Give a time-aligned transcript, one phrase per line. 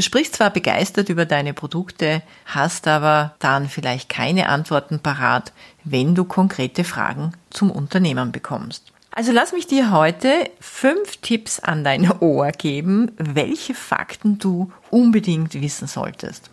[0.00, 5.52] Du sprichst zwar begeistert über deine Produkte, hast aber dann vielleicht keine Antworten parat,
[5.84, 8.94] wenn du konkrete Fragen zum Unternehmen bekommst.
[9.10, 15.60] Also lass mich dir heute fünf Tipps an dein Ohr geben, welche Fakten du unbedingt
[15.60, 16.48] wissen solltest.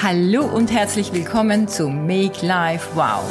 [0.00, 3.24] Hallo und herzlich willkommen zu Make Life Wow.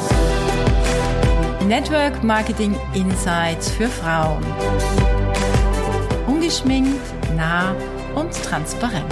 [1.68, 4.42] Network Marketing Insights für Frauen.
[6.26, 6.98] Ungeschminkt,
[7.36, 7.74] nah
[8.14, 9.04] und transparent.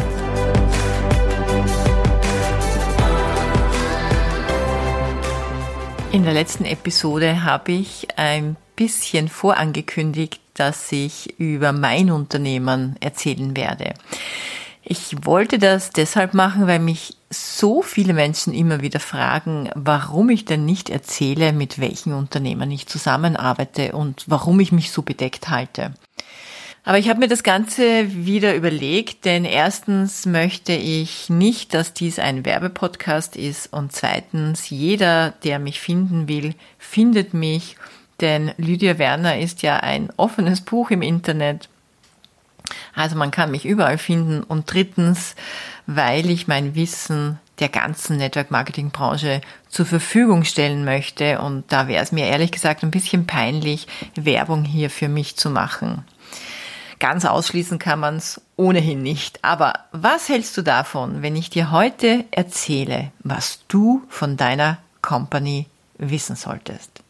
[6.13, 13.55] In der letzten Episode habe ich ein bisschen vorangekündigt, dass ich über mein Unternehmen erzählen
[13.55, 13.93] werde.
[14.83, 20.45] Ich wollte das deshalb machen, weil mich so viele Menschen immer wieder fragen, warum ich
[20.45, 25.95] denn nicht erzähle, mit welchen Unternehmen ich zusammenarbeite und warum ich mich so bedeckt halte.
[26.85, 27.83] Aber ich habe mir das Ganze
[28.25, 35.31] wieder überlegt, denn erstens möchte ich nicht, dass dies ein Werbepodcast ist und zweitens, jeder,
[35.43, 37.77] der mich finden will, findet mich,
[38.21, 41.69] denn Lydia Werner ist ja ein offenes Buch im Internet.
[42.95, 45.35] Also man kann mich überall finden und drittens,
[45.87, 51.89] weil ich mein Wissen der ganzen Network Marketing Branche zur Verfügung stellen möchte und da
[51.89, 56.05] wäre es mir ehrlich gesagt ein bisschen peinlich, Werbung hier für mich zu machen.
[56.99, 59.45] Ganz ausschließen kann man es ohnehin nicht.
[59.45, 65.67] Aber was hältst du davon, wenn ich dir heute erzähle, was du von deiner Company
[65.99, 67.03] wissen solltest?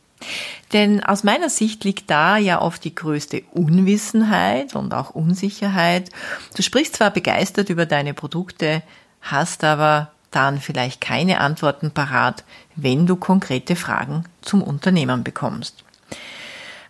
[0.72, 6.10] Denn aus meiner Sicht liegt da ja oft die größte Unwissenheit und auch Unsicherheit.
[6.56, 8.82] Du sprichst zwar begeistert über deine Produkte,
[9.20, 15.84] hast aber dann vielleicht keine Antworten parat, wenn du konkrete Fragen zum Unternehmen bekommst.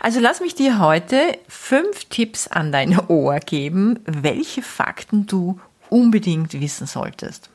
[0.01, 6.53] Also lass mich dir heute fünf Tipps an dein Ohr geben, welche Fakten du unbedingt
[6.61, 7.51] wissen solltest.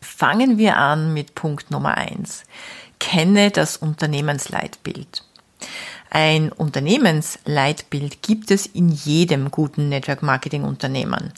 [0.00, 2.44] Fangen wir an mit Punkt Nummer eins.
[3.00, 5.24] Kenne das Unternehmensleitbild.
[6.10, 11.32] Ein Unternehmensleitbild gibt es in jedem guten Network Marketing Unternehmen.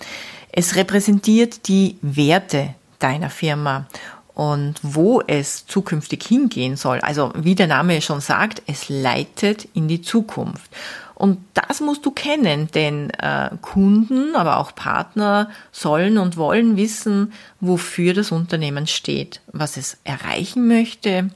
[0.51, 3.87] Es repräsentiert die Werte deiner Firma
[4.35, 7.01] und wo es zukünftig hingehen soll.
[7.01, 10.71] Also wie der Name schon sagt, es leitet in die Zukunft.
[11.15, 17.33] Und das musst du kennen, denn äh, Kunden, aber auch Partner sollen und wollen wissen,
[17.61, 21.31] wofür das Unternehmen steht, was es erreichen möchte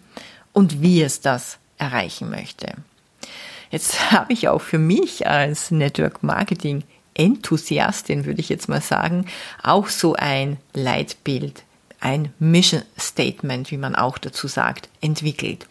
[0.56, 2.72] und wie es das erreichen möchte.
[3.71, 9.27] Jetzt habe ich auch für mich als Network Marketing Enthusiastin, würde ich jetzt mal sagen,
[9.62, 11.62] auch so ein Leitbild
[11.99, 15.66] ein Mission Statement, wie man auch dazu sagt, entwickelt.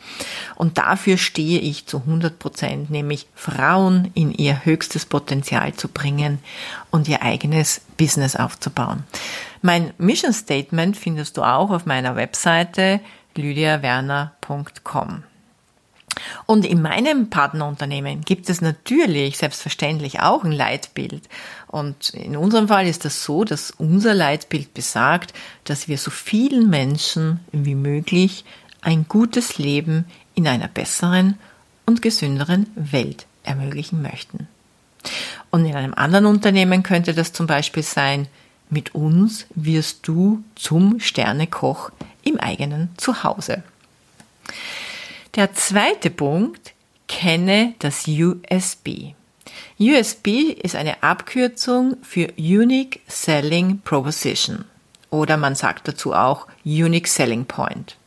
[0.56, 6.40] Und dafür stehe ich zu 100 Prozent, nämlich Frauen in ihr höchstes Potenzial zu bringen
[6.92, 9.04] und ihr eigenes Business aufzubauen.
[9.62, 13.00] Mein Mission Statement findest du auch auf meiner Webseite
[13.38, 15.24] lydiawerner.com.
[16.46, 21.28] Und in meinem Partnerunternehmen gibt es natürlich selbstverständlich auch ein Leitbild.
[21.68, 25.34] Und in unserem Fall ist das so, dass unser Leitbild besagt,
[25.66, 28.46] dass wir so vielen Menschen wie möglich
[28.82, 31.38] ein gutes Leben in einer besseren
[31.86, 34.48] und gesünderen Welt ermöglichen möchten.
[35.52, 38.28] Und in einem anderen Unternehmen könnte das zum Beispiel sein,
[38.70, 41.92] mit uns wirst du zum Sternekoch
[42.24, 43.64] im eigenen Zuhause.
[45.36, 46.74] Der zweite Punkt,
[47.08, 49.14] kenne das USB.
[49.80, 50.28] USB
[50.62, 54.66] ist eine Abkürzung für Unique Selling Proposition
[55.10, 57.98] oder man sagt dazu auch Unique Selling Point.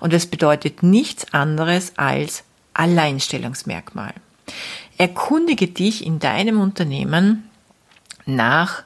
[0.00, 2.44] Und es bedeutet nichts anderes als
[2.74, 4.14] Alleinstellungsmerkmal.
[4.96, 7.48] Erkundige dich in deinem Unternehmen
[8.24, 8.84] nach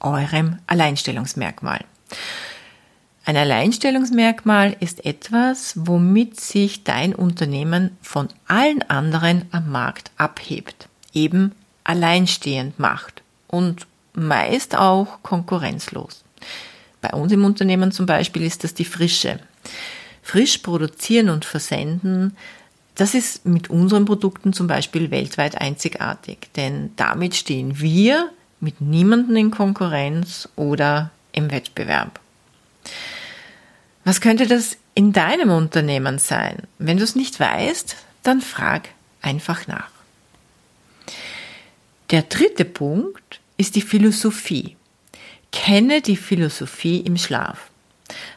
[0.00, 1.84] eurem Alleinstellungsmerkmal.
[3.24, 11.52] Ein Alleinstellungsmerkmal ist etwas, womit sich dein Unternehmen von allen anderen am Markt abhebt, eben
[11.84, 16.24] alleinstehend macht und meist auch konkurrenzlos.
[17.00, 19.40] Bei uns im Unternehmen zum Beispiel ist das die Frische.
[20.22, 22.36] Frisch produzieren und versenden,
[22.94, 28.30] das ist mit unseren Produkten zum Beispiel weltweit einzigartig, denn damit stehen wir
[28.60, 32.20] mit niemanden in Konkurrenz oder im Wettbewerb.
[34.04, 36.62] Was könnte das in deinem Unternehmen sein?
[36.78, 38.88] Wenn du es nicht weißt, dann frag
[39.22, 39.90] einfach nach.
[42.10, 44.76] Der dritte Punkt ist die Philosophie.
[45.52, 47.70] Kenne die Philosophie im Schlaf.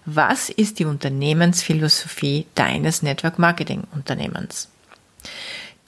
[0.06, 4.67] Was ist die Unternehmensphilosophie deines Network Marketing Unternehmens?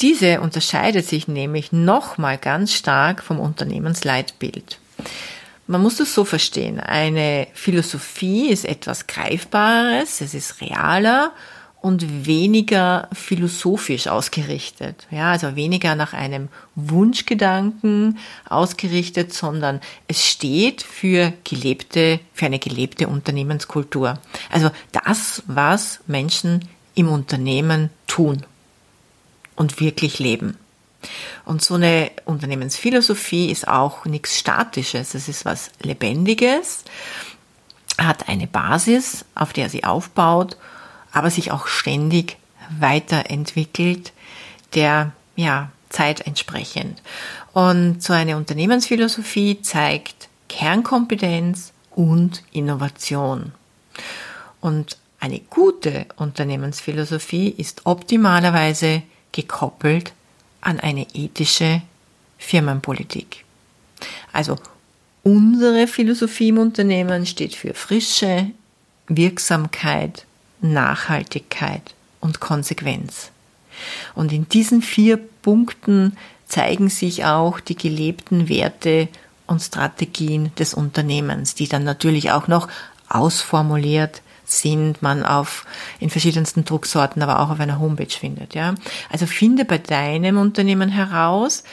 [0.04, 4.78] Diese unterscheidet sich nämlich nochmal ganz stark vom Unternehmensleitbild.
[5.66, 6.82] Man muss es so verstehen.
[6.82, 11.32] Eine Philosophie ist etwas Greifbares, es ist realer
[11.80, 15.08] und weniger philosophisch ausgerichtet.
[15.10, 18.18] Ja, also weniger nach einem Wunschgedanken
[18.50, 19.80] ausgerichtet, sondern
[20.10, 24.20] es steht für gelebte, für eine gelebte Unternehmenskultur.
[24.52, 28.46] Also das, was Menschen im Unternehmen tun
[29.56, 30.58] und wirklich leben.
[31.46, 35.16] Und so eine Unternehmensphilosophie ist auch nichts Statisches.
[35.16, 36.84] Es ist was Lebendiges,
[37.98, 40.58] hat eine Basis, auf der sie aufbaut
[41.14, 42.38] aber sich auch ständig
[42.80, 44.12] weiterentwickelt,
[44.74, 47.02] der ja Zeit entsprechend.
[47.54, 53.54] Und so eine Unternehmensphilosophie zeigt Kernkompetenz und Innovation.
[54.60, 59.04] Und eine gute Unternehmensphilosophie ist optimalerweise
[59.34, 60.14] gekoppelt
[60.62, 61.82] an eine ethische
[62.38, 63.44] Firmenpolitik.
[64.32, 64.58] Also
[65.24, 68.52] unsere Philosophie im Unternehmen steht für Frische,
[69.08, 70.26] Wirksamkeit,
[70.62, 73.32] Nachhaltigkeit und Konsequenz.
[74.16, 79.10] Und in diesen vier Punkten zeigen sich auch die gelebten Werte
[79.48, 82.68] und Strategien des Unternehmens, die dann natürlich auch noch
[83.10, 85.66] ausformuliert sind, man auf
[86.00, 88.56] in verschiedensten Drucksorten, aber auch auf einer Homepage findet.
[88.56, 88.76] Ja,
[89.10, 91.64] also finde bei deinem Unternehmen heraus,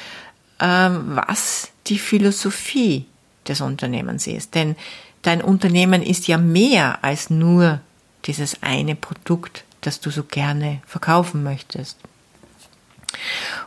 [0.60, 3.06] ähm, was die Philosophie
[3.48, 4.76] des Unternehmens ist, denn
[5.22, 7.80] dein Unternehmen ist ja mehr als nur
[8.26, 11.98] dieses eine Produkt, das du so gerne verkaufen möchtest.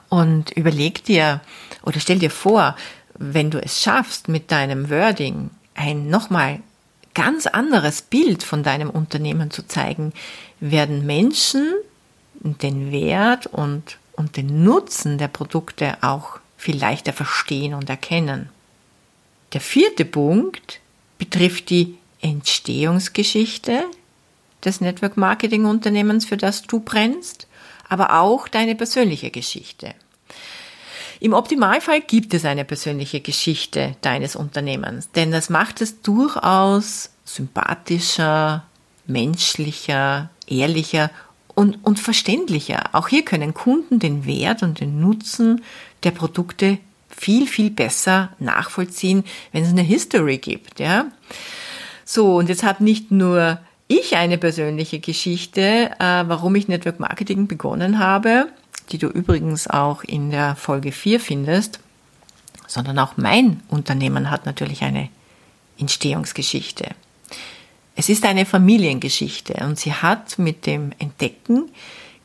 [0.10, 1.42] Und überleg dir
[1.82, 2.76] oder stell dir vor,
[3.18, 6.62] wenn du es schaffst, mit deinem Wording ein nochmal
[7.14, 10.14] ganz anderes Bild von deinem Unternehmen zu zeigen,
[10.60, 11.74] werden Menschen
[12.44, 18.50] den Wert und, und den Nutzen der Produkte auch viel leichter verstehen und erkennen.
[19.54, 20.80] Der vierte Punkt
[21.18, 23.84] betrifft die Entstehungsgeschichte
[24.64, 27.48] des Network Marketing Unternehmens, für das du brennst,
[27.90, 29.94] aber auch deine persönliche Geschichte.
[31.24, 38.66] Im Optimalfall gibt es eine persönliche Geschichte deines Unternehmens, denn das macht es durchaus sympathischer,
[39.08, 41.12] menschlicher, ehrlicher
[41.56, 42.90] und, und verständlicher.
[42.92, 45.64] Auch hier können Kunden den Wert und den Nutzen
[46.04, 46.78] der Produkte
[47.08, 49.24] viel, viel besser nachvollziehen,
[49.54, 51.06] wenn es eine History gibt, ja.
[52.04, 57.48] So, und jetzt habe nicht nur ich eine persönliche Geschichte, äh, warum ich Network Marketing
[57.48, 58.50] begonnen habe,
[58.90, 61.80] die du übrigens auch in der Folge 4 findest,
[62.68, 65.10] sondern auch mein Unternehmen hat natürlich eine
[65.78, 66.90] Entstehungsgeschichte.
[67.96, 71.70] Es ist eine Familiengeschichte und sie hat mit dem Entdecken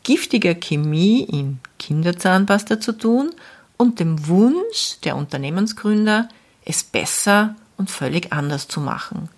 [0.03, 3.33] giftiger Chemie in Kinderzahnpasta zu tun
[3.77, 6.29] und dem Wunsch der Unternehmensgründer,
[6.65, 9.29] es besser und völlig anders zu machen.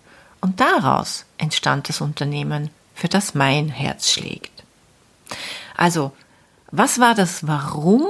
[0.40, 4.64] Und daraus entstand das Unternehmen, für das mein Herz schlägt.
[5.76, 6.12] Also,
[6.72, 8.06] was war das Warum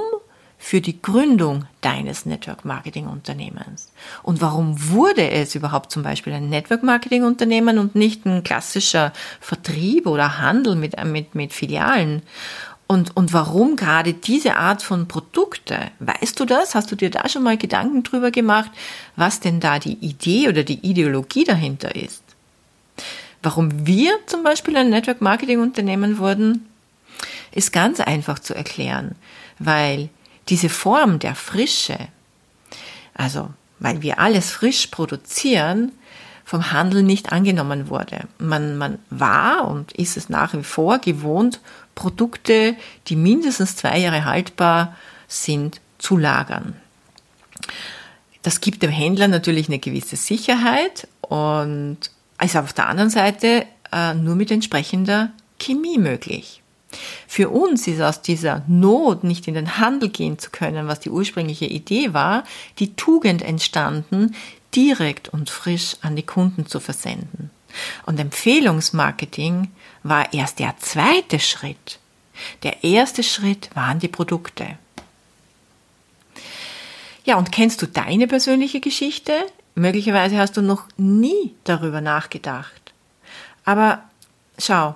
[0.57, 3.91] für die Gründung deines Network Marketing Unternehmens?
[4.21, 9.11] Und warum wurde es überhaupt zum Beispiel ein Network Marketing Unternehmen und nicht ein klassischer
[9.39, 12.21] Vertrieb oder Handel mit, mit, mit Filialen?
[12.87, 15.79] Und, und warum gerade diese Art von Produkte?
[15.99, 16.75] Weißt du das?
[16.75, 18.69] Hast du dir da schon mal Gedanken drüber gemacht,
[19.15, 22.21] was denn da die Idee oder die Ideologie dahinter ist?
[23.41, 26.67] Warum wir zum Beispiel ein Network Marketing Unternehmen wurden,
[27.51, 29.15] ist ganz einfach zu erklären,
[29.59, 30.09] weil
[30.49, 31.97] diese Form der Frische,
[33.13, 35.91] also weil wir alles frisch produzieren,
[36.45, 38.27] vom Handel nicht angenommen wurde.
[38.37, 41.61] Man, man war und ist es nach wie vor gewohnt,
[41.95, 42.75] Produkte,
[43.07, 44.95] die mindestens zwei Jahre haltbar
[45.27, 46.75] sind, zu lagern.
[48.41, 51.97] Das gibt dem Händler natürlich eine gewisse Sicherheit und
[52.43, 56.60] ist auf der anderen Seite äh, nur mit entsprechender Chemie möglich.
[57.27, 61.09] Für uns ist aus dieser Not, nicht in den Handel gehen zu können, was die
[61.09, 62.43] ursprüngliche Idee war,
[62.79, 64.35] die Tugend entstanden,
[64.75, 67.49] direkt und frisch an die Kunden zu versenden.
[68.05, 69.69] Und Empfehlungsmarketing
[70.03, 71.99] war erst der zweite Schritt.
[72.63, 74.77] Der erste Schritt waren die Produkte.
[77.23, 79.33] Ja, und kennst du deine persönliche Geschichte?
[79.75, 82.93] Möglicherweise hast du noch nie darüber nachgedacht.
[83.63, 84.03] Aber
[84.57, 84.95] schau,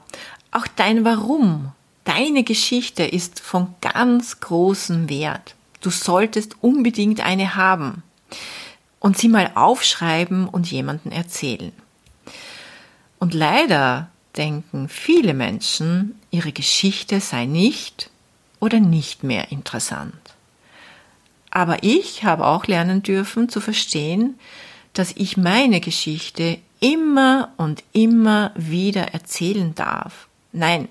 [0.52, 1.72] auch dein Warum,
[2.06, 5.56] deine Geschichte ist von ganz großem Wert.
[5.82, 8.02] Du solltest unbedingt eine haben
[9.00, 11.74] und sie mal aufschreiben und jemanden erzählen.
[13.20, 18.10] Und leider denken viele Menschen, ihre Geschichte sei nicht
[18.60, 20.14] oder nicht mehr interessant.
[21.52, 24.40] Aber ich habe auch lernen dürfen zu verstehen,
[24.94, 30.28] dass ich meine Geschichte immer und immer wieder erzählen darf.
[30.52, 30.88] Nein,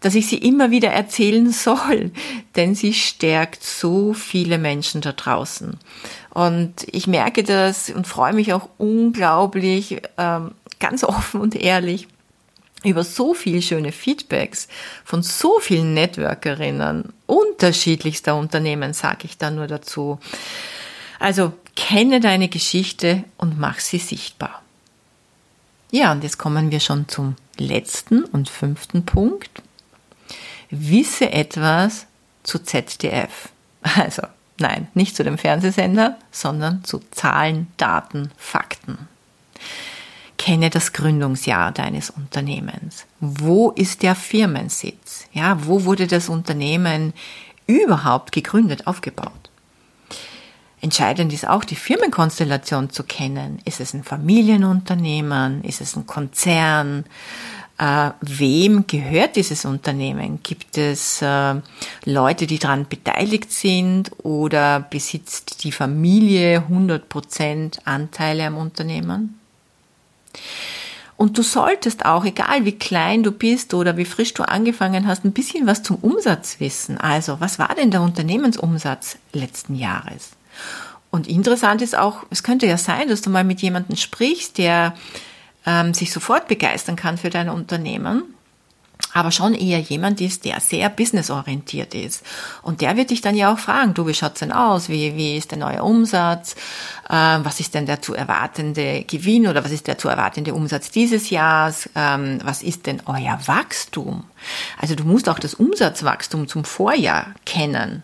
[0.00, 2.10] dass ich sie immer wieder erzählen soll,
[2.56, 5.78] denn sie stärkt so viele Menschen da draußen.
[6.30, 12.08] Und ich merke das und freue mich auch unglaublich, ähm, ganz offen und ehrlich,
[12.82, 14.66] über so viel schöne Feedbacks
[15.04, 20.18] von so vielen Networkerinnen unterschiedlichster Unternehmen, sage ich da nur dazu.
[21.18, 24.62] Also kenne deine Geschichte und mach sie sichtbar.
[25.90, 29.62] Ja, und jetzt kommen wir schon zum letzten und fünften Punkt.
[30.70, 32.06] Wisse etwas
[32.42, 33.50] zu ZDF.
[33.82, 34.22] Also,
[34.58, 39.08] nein, nicht zu dem Fernsehsender, sondern zu Zahlen, Daten, Fakten.
[40.38, 43.04] Kenne das Gründungsjahr deines Unternehmens.
[43.20, 45.26] Wo ist der Firmensitz?
[45.32, 47.12] Ja, wo wurde das Unternehmen
[47.66, 49.50] überhaupt gegründet, aufgebaut?
[50.82, 53.58] Entscheidend ist auch die Firmenkonstellation zu kennen.
[53.66, 55.62] Ist es ein Familienunternehmen?
[55.62, 57.04] Ist es ein Konzern?
[57.80, 60.40] Äh, wem gehört dieses Unternehmen?
[60.42, 61.54] Gibt es äh,
[62.04, 69.40] Leute, die daran beteiligt sind oder besitzt die Familie 100% Anteile am Unternehmen?
[71.16, 75.24] Und du solltest auch, egal wie klein du bist oder wie frisch du angefangen hast,
[75.24, 76.98] ein bisschen was zum Umsatz wissen.
[76.98, 80.32] Also, was war denn der Unternehmensumsatz letzten Jahres?
[81.10, 84.94] Und interessant ist auch, es könnte ja sein, dass du mal mit jemandem sprichst, der
[85.66, 88.34] ähm, sich sofort begeistern kann für dein Unternehmen
[89.12, 92.24] aber schon eher jemand ist, der sehr businessorientiert ist.
[92.62, 94.88] Und der wird dich dann ja auch fragen, du, wie schaut's denn aus?
[94.88, 96.54] Wie, wie ist der neue Umsatz?
[97.08, 100.90] Ähm, was ist denn der zu erwartende Gewinn oder was ist der zu erwartende Umsatz
[100.90, 101.90] dieses Jahres?
[101.94, 104.24] Ähm, was ist denn euer Wachstum?
[104.78, 108.02] Also du musst auch das Umsatzwachstum zum Vorjahr kennen.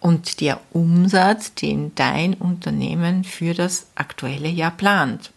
[0.00, 5.32] Und der Umsatz, den dein Unternehmen für das aktuelle Jahr plant.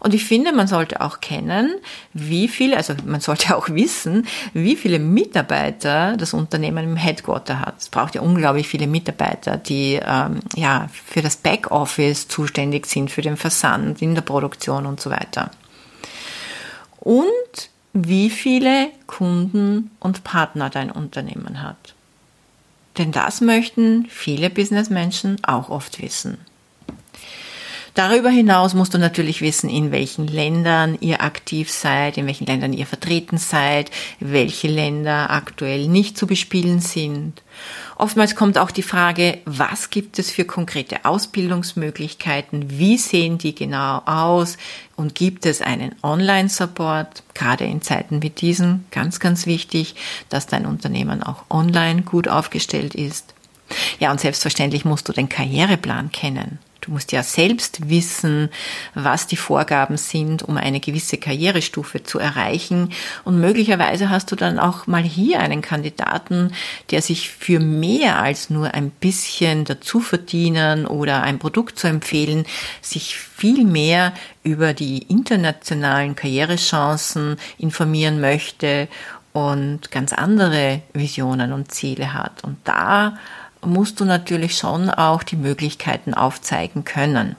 [0.00, 1.74] Und ich finde, man sollte auch kennen,
[2.12, 7.78] wie viele, also man sollte auch wissen, wie viele Mitarbeiter das Unternehmen im Headquarter hat.
[7.78, 13.22] Es braucht ja unglaublich viele Mitarbeiter, die ähm, ja für das Backoffice zuständig sind, für
[13.22, 15.50] den Versand, in der Produktion und so weiter.
[17.00, 21.94] Und wie viele Kunden und Partner dein Unternehmen hat.
[22.98, 26.38] Denn das möchten viele Businessmenschen auch oft wissen.
[27.98, 32.72] Darüber hinaus musst du natürlich wissen, in welchen Ländern ihr aktiv seid, in welchen Ländern
[32.72, 33.90] ihr vertreten seid,
[34.20, 37.42] welche Länder aktuell nicht zu bespielen sind.
[37.96, 44.00] Oftmals kommt auch die Frage, was gibt es für konkrete Ausbildungsmöglichkeiten, wie sehen die genau
[44.06, 44.58] aus
[44.94, 49.96] und gibt es einen Online-Support, gerade in Zeiten wie diesen, ganz, ganz wichtig,
[50.28, 53.34] dass dein Unternehmen auch online gut aufgestellt ist.
[53.98, 56.60] Ja, und selbstverständlich musst du den Karriereplan kennen.
[56.88, 58.48] Du musst ja selbst wissen,
[58.94, 62.94] was die Vorgaben sind, um eine gewisse Karrierestufe zu erreichen.
[63.24, 66.50] Und möglicherweise hast du dann auch mal hier einen Kandidaten,
[66.90, 72.46] der sich für mehr als nur ein bisschen dazu verdienen oder ein Produkt zu empfehlen,
[72.80, 78.88] sich viel mehr über die internationalen Karrierechancen informieren möchte
[79.34, 82.44] und ganz andere Visionen und Ziele hat.
[82.44, 83.18] Und da
[83.64, 87.36] musst du natürlich schon auch die Möglichkeiten aufzeigen können.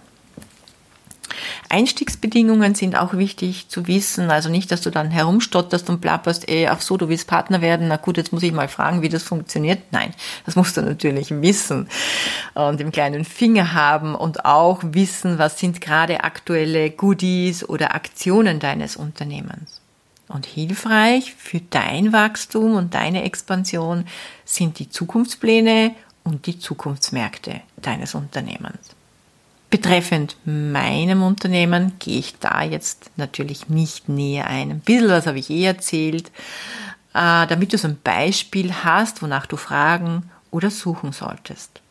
[1.70, 6.68] Einstiegsbedingungen sind auch wichtig zu wissen, also nicht, dass du dann herumstotterst und plapperst, ey,
[6.68, 9.24] ach so, du willst Partner werden, na gut, jetzt muss ich mal fragen, wie das
[9.24, 9.80] funktioniert.
[9.92, 10.14] Nein,
[10.46, 11.88] das musst du natürlich wissen
[12.56, 18.60] und im kleinen Finger haben und auch wissen, was sind gerade aktuelle Goodies oder Aktionen
[18.60, 19.82] deines Unternehmens.
[20.28, 24.06] Und hilfreich für dein Wachstum und deine Expansion
[24.46, 28.96] sind die Zukunftspläne und die Zukunftsmärkte deines Unternehmens.
[29.70, 34.72] Betreffend meinem Unternehmen gehe ich da jetzt natürlich nicht näher ein.
[34.72, 36.32] Ein bisschen was habe ich eh erzählt,
[37.14, 41.82] äh, damit du so ein Beispiel hast, wonach du fragen oder suchen solltest.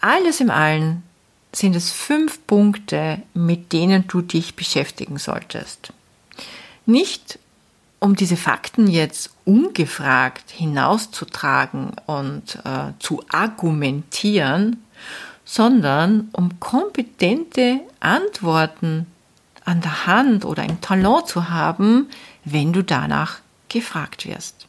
[0.00, 1.02] Alles im Allen
[1.52, 5.92] sind es fünf Punkte, mit denen du dich beschäftigen solltest.
[6.84, 7.40] Nicht
[8.00, 14.84] um diese Fakten jetzt ungefragt hinauszutragen und äh, zu argumentieren,
[15.44, 19.06] sondern um kompetente Antworten
[19.64, 22.08] an der Hand oder im Talent zu haben,
[22.44, 23.38] wenn du danach
[23.68, 24.66] gefragt wirst.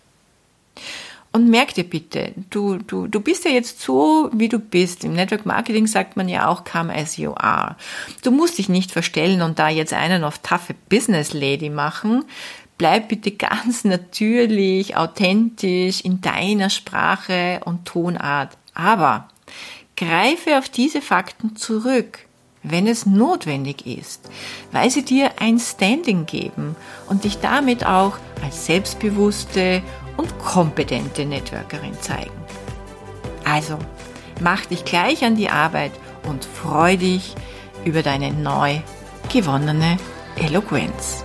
[1.34, 5.03] Und merk dir bitte, du, du, du bist ja jetzt so, wie du bist.
[5.03, 7.75] Im Network Marketing sagt man ja auch, come as you are.
[8.24, 12.25] Du musst dich nicht verstellen und da jetzt einen auf taffe Business Lady machen.
[12.77, 18.55] Bleib bitte ganz natürlich, authentisch in deiner Sprache und Tonart.
[18.75, 19.29] Aber
[19.96, 22.19] greife auf diese Fakten zurück,
[22.62, 24.29] wenn es notwendig ist,
[24.72, 26.75] weil sie dir ein Standing geben
[27.10, 29.81] und dich damit auch als selbstbewusste
[30.15, 32.31] und kompetente Networkerin zeigen.
[33.43, 33.79] Also,
[34.39, 35.93] mach dich gleich an die Arbeit
[36.27, 37.34] und freu dich
[37.86, 38.81] über deine neu
[39.31, 39.98] gewonnene
[40.36, 41.24] Eloquenz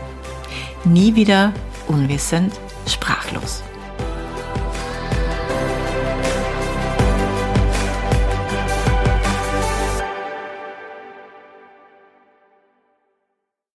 [0.85, 1.53] nie wieder
[1.89, 2.53] unwissend
[2.87, 3.63] sprachlos.